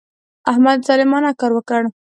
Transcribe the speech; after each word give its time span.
احمد 0.51 0.79
ظالمانه 0.87 1.31
کار 1.39 1.51
وکړ. 1.55 1.81